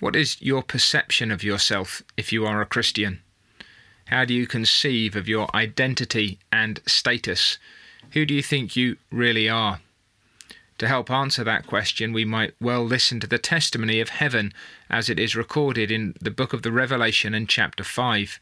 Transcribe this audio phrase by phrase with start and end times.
[0.00, 3.20] What is your perception of yourself if you are a Christian?
[4.06, 7.58] How do you conceive of your identity and status?
[8.12, 9.80] Who do you think you really are?
[10.78, 14.54] To help answer that question, we might well listen to the testimony of heaven
[14.88, 18.40] as it is recorded in the book of the Revelation in chapter 5.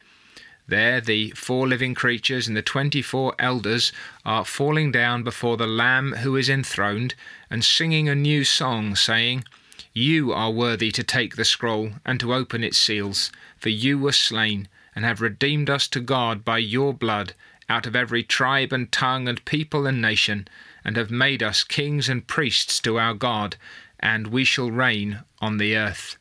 [0.69, 3.91] There, the four living creatures and the twenty four elders
[4.25, 7.17] are falling down before the Lamb who is enthroned
[7.51, 9.45] and singing a new song, saying,
[9.93, 14.12] You are worthy to take the scroll and to open its seals, for you were
[14.12, 17.34] slain and have redeemed us to God by your blood
[17.69, 20.48] out of every tribe and tongue and people and nation
[20.84, 23.56] and have made us kings and priests to our God,
[24.01, 26.16] and we shall reign on the earth.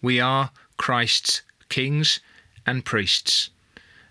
[0.00, 2.20] We are Christ's kings
[2.64, 3.50] and priests.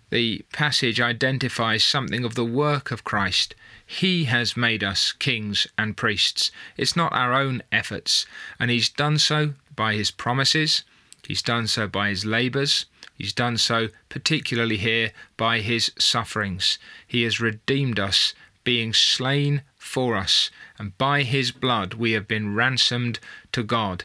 [0.09, 3.55] The passage identifies something of the work of Christ.
[3.85, 6.52] He has made us kings and priests.
[6.77, 8.25] It's not our own efforts,
[8.59, 10.83] and He's done so by His promises,
[11.25, 12.85] He's done so by His labours,
[13.16, 16.78] He's done so particularly here by His sufferings.
[17.05, 22.53] He has redeemed us being slain for us, and by his blood we have been
[22.53, 23.19] ransomed
[23.53, 24.03] to God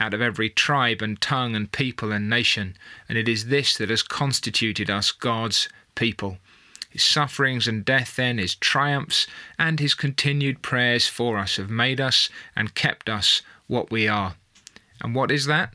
[0.00, 2.74] out of every tribe and tongue and people and nation,
[3.08, 6.38] and it is this that has constituted us God's people.
[6.88, 9.26] His sufferings and death, then, his triumphs,
[9.58, 14.34] and his continued prayers for us have made us and kept us what we are.
[15.00, 15.74] And what is that?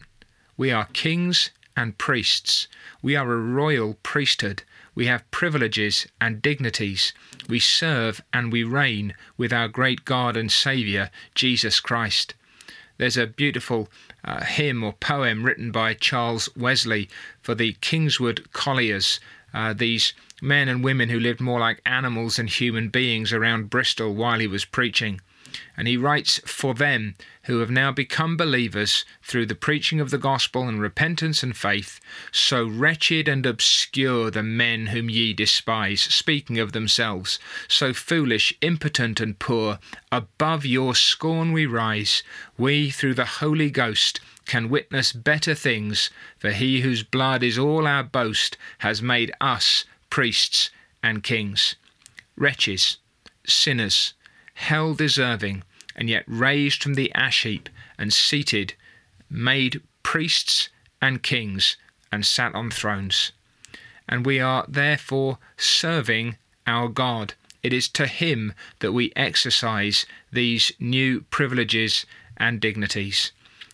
[0.58, 2.68] We are kings and priests.
[3.02, 4.64] We are a royal priesthood.
[4.96, 7.14] We have privileges and dignities.
[7.48, 12.34] We serve and we reign with our great God and Saviour, Jesus Christ.
[12.98, 13.90] There's a beautiful
[14.24, 17.10] uh, hymn or poem written by Charles Wesley
[17.42, 19.20] for the Kingswood Colliers,
[19.54, 24.14] uh, these men and women who lived more like animals than human beings around Bristol
[24.14, 25.22] while he was preaching.
[25.78, 30.18] And he writes for them who have now become believers through the preaching of the
[30.18, 32.00] gospel and repentance and faith,
[32.32, 39.20] so wretched and obscure the men whom ye despise, speaking of themselves, so foolish, impotent,
[39.20, 39.80] and poor,
[40.12, 42.24] above your scorn we rise,
[42.58, 47.88] we through the Holy Ghost can witness better things, for he whose blood is all
[47.88, 50.70] our boast has made us priests
[51.04, 51.76] and kings.
[52.38, 52.98] Wretches,
[53.46, 54.14] sinners,
[54.56, 55.64] hell deserving,
[55.96, 58.74] and yet raised from the ash heap and seated,
[59.30, 60.70] made priests
[61.02, 61.78] and kings,
[62.12, 63.32] and sat on thrones.
[64.08, 67.34] And we are therefore serving our God.
[67.64, 72.06] It is to Him that we exercise these new privileges
[72.38, 73.32] and dignities.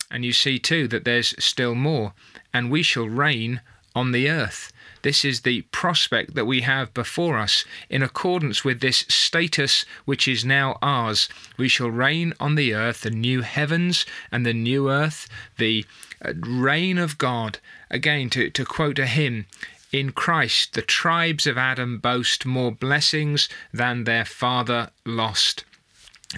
[0.10, 2.14] And you see too that there's still more,
[2.54, 3.62] and we shall reign
[3.96, 4.72] on the earth.
[5.02, 7.66] This is the prospect that we have before us.
[7.90, 13.02] In accordance with this status which is now ours, we shall reign on the earth,
[13.02, 15.86] the new heavens and the new earth, the
[16.24, 17.60] uh, reign of God.
[17.90, 19.48] Again, to, to quote a hymn,
[19.92, 25.66] in Christ the tribes of Adam boast more blessings than their father lost.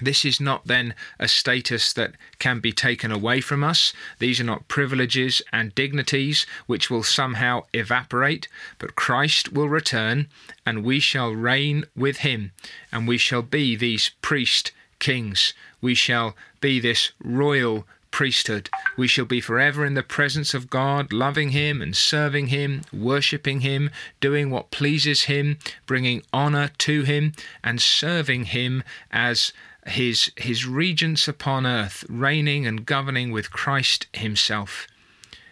[0.02, 3.92] This is not then a status that can be taken away from us.
[4.18, 10.28] These are not privileges and dignities which will somehow evaporate, but Christ will return
[10.66, 12.50] and we shall reign with him,
[12.90, 15.54] and we shall be these priest kings.
[15.80, 18.70] We shall be this royal priesthood.
[18.96, 23.62] We shall be forever in the presence of God, loving Him and serving Him, worshipping
[23.62, 27.32] Him, doing what pleases Him, bringing honour to Him,
[27.64, 29.52] and serving Him as
[29.84, 34.86] his, his regents upon earth, reigning and governing with Christ himself.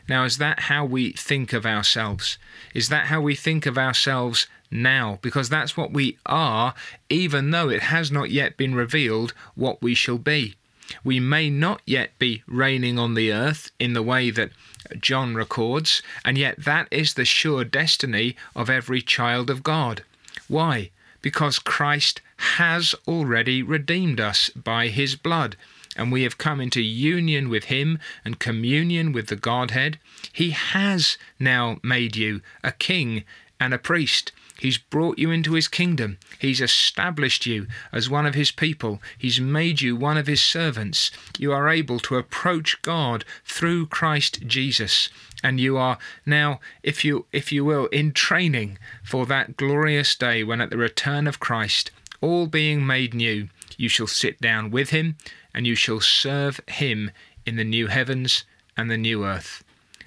[0.09, 2.39] Now, is that how we think of ourselves?
[2.75, 5.19] Is that how we think of ourselves now?
[5.21, 6.75] Because that's what we are,
[7.11, 10.55] even though it has not yet been revealed what we shall be.
[11.05, 14.51] We may not yet be reigning on the earth in the way that
[15.01, 20.03] John records, and yet that is the sure destiny of every child of God.
[20.49, 20.91] Why?
[21.23, 25.57] because Christ has already redeemed us by his blood,
[25.97, 29.99] and we have come into union with him and communion with the Godhead.
[30.33, 33.25] He has now made you a king
[33.61, 34.33] and a priest.
[34.63, 36.19] He's brought you into his kingdom.
[36.39, 39.03] He's established you as one of his people.
[39.19, 41.11] He's made you one of his servants.
[41.37, 45.09] You are able to approach God through Christ Jesus
[45.43, 50.45] and you are now if you if you will in training for that glorious day
[50.45, 54.91] when at the return of Christ all being made new you shall sit down with
[54.91, 55.17] him
[55.53, 57.11] and you shall serve him
[57.45, 58.45] in the new heavens
[58.77, 59.65] and the new earth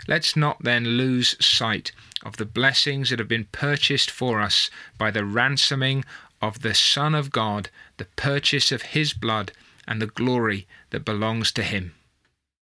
[0.07, 1.91] let's not then lose sight
[2.23, 6.03] of the blessings that have been purchased for us by the ransoming
[6.41, 9.51] of the son of God the purchase of his blood
[9.87, 11.93] and the glory that belongs to him